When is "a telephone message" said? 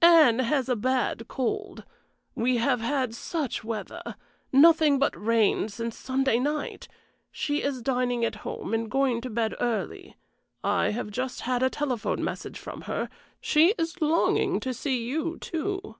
11.62-12.58